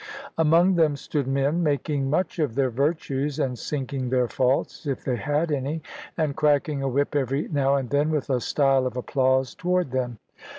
Among 0.35 0.73
them 0.73 0.95
stood 0.95 1.27
men, 1.27 1.61
making 1.61 2.09
much 2.09 2.39
of 2.39 2.55
their 2.55 2.71
virtues, 2.71 3.37
and 3.37 3.55
sinking 3.55 4.09
their 4.09 4.27
faults 4.27 4.87
(if 4.87 5.05
they 5.05 5.17
had 5.17 5.51
any), 5.51 5.83
and 6.17 6.35
cracking 6.35 6.81
a 6.81 6.87
whip 6.89 7.15
every 7.15 7.47
now 7.49 7.75
and 7.75 7.87
then, 7.87 8.09
with 8.09 8.27
a 8.31 8.41
style 8.41 8.87
of 8.87 8.97
applause 8.97 9.53
toward 9.53 9.91
them. 9.91 10.17